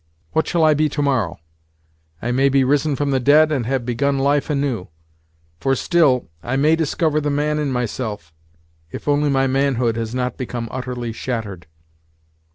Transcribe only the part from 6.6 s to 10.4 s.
discover the man in myself, if only my manhood has not